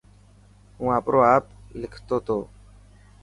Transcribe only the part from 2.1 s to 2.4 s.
ٿو.